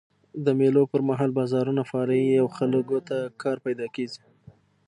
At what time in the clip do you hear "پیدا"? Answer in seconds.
3.65-3.87